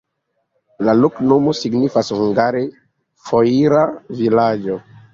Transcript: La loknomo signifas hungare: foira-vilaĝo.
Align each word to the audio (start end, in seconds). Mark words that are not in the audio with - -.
La 0.89 0.95
loknomo 1.01 1.53
signifas 1.59 2.11
hungare: 2.21 2.65
foira-vilaĝo. 3.31 4.85